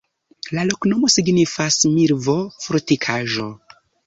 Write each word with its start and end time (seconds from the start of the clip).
La 0.57 0.61
loknomo 0.69 1.09
signifas: 1.17 1.77
milvo-fortikaĵo. 1.99 3.49